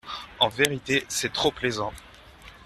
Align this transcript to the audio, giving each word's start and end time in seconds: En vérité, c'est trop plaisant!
En 0.39 0.49
vérité, 0.49 1.05
c'est 1.09 1.31
trop 1.31 1.51
plaisant! 1.51 1.93